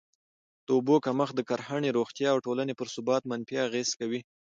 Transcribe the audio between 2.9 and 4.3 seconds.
ثبات منفي اغېز کوي.